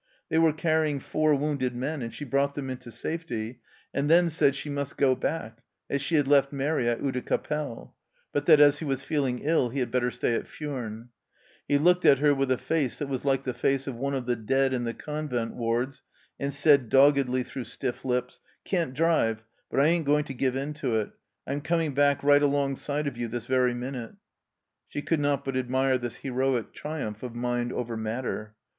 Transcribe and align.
They 0.29 0.39
were 0.39 0.51
carrying 0.51 0.99
four 0.99 1.35
wounded 1.35 1.75
men, 1.75 2.01
and 2.01 2.11
she 2.11 2.25
brought 2.25 2.55
them 2.55 2.71
into 2.71 2.89
safety, 2.89 3.59
and 3.93 4.09
then 4.09 4.31
said 4.31 4.55
she 4.55 4.67
must 4.67 4.97
go 4.97 5.13
back, 5.13 5.59
as 5.91 6.01
she 6.01 6.15
had 6.15 6.27
left 6.27 6.51
Mairi 6.51 6.89
at 6.89 7.03
Oudecappelle, 7.03 7.93
but 8.33 8.47
that 8.47 8.59
as 8.59 8.79
he 8.79 8.85
was 8.85 9.03
feeling 9.03 9.41
ill 9.43 9.69
he 9.69 9.77
had 9.77 9.91
better 9.91 10.09
stay 10.09 10.33
at 10.33 10.47
Furnes. 10.47 11.09
He 11.67 11.77
looked 11.77 12.03
at 12.03 12.17
her 12.17 12.33
with 12.33 12.51
a 12.51 12.57
face 12.57 12.97
that 12.97 13.09
was 13.09 13.25
like 13.25 13.43
the 13.43 13.53
face 13.53 13.85
of 13.85 13.93
one 13.95 14.15
of 14.15 14.25
the 14.25 14.35
dead 14.35 14.73
in 14.73 14.85
the 14.85 14.95
convent 14.95 15.53
wards, 15.53 16.01
and 16.39 16.51
said 16.51 16.89
doggedly 16.89 17.43
through 17.43 17.65
stiff 17.65 18.03
lips:" 18.03 18.39
Can't 18.65 18.95
drive, 18.95 19.45
but 19.69 19.79
I 19.79 19.85
ain't 19.85 20.07
going 20.07 20.23
to 20.23 20.33
give 20.33 20.55
in 20.55 20.73
to 20.81 20.95
it. 20.99 21.11
I'm 21.45 21.61
coming 21.61 21.93
back 21.93 22.23
right 22.23 22.41
alongside 22.41 23.05
of 23.05 23.17
you 23.17 23.27
this 23.27 23.45
very 23.45 23.75
minute." 23.75 24.15
She 24.87 25.03
could 25.03 25.19
not 25.19 25.45
but 25.45 25.55
admire 25.55 25.99
this 25.99 26.15
heroic 26.15 26.73
triumph 26.73 27.21
of 27.21 27.35
mind 27.35 27.71
over 27.71 27.95
matter. 27.95 28.55